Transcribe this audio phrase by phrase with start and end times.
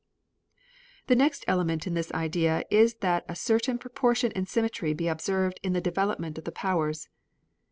[1.05, 5.59] The next element in this idea is that a certain proportion and symmetry be observed
[5.61, 7.07] in the development of the powers.